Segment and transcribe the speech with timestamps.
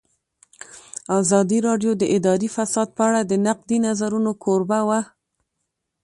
[1.19, 4.99] ازادي راډیو د اداري فساد په اړه د نقدي نظرونو کوربه وه.